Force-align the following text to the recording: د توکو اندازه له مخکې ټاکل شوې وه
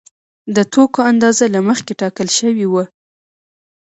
د 0.55 0.57
توکو 0.73 0.99
اندازه 1.11 1.45
له 1.55 1.59
مخکې 1.67 1.93
ټاکل 2.01 2.27
شوې 2.37 2.65
وه 2.71 2.83